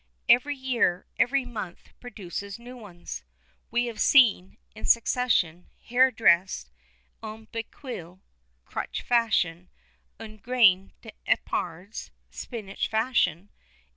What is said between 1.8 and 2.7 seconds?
produces